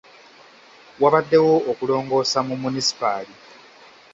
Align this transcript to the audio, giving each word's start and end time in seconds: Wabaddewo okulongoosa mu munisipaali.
Wabaddewo 1.01 1.55
okulongoosa 1.71 2.39
mu 2.47 2.55
munisipaali. 2.61 3.33